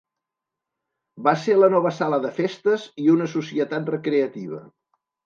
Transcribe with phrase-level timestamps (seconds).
[1.27, 4.65] Va ser la nova sala de festes i una societat recreativa.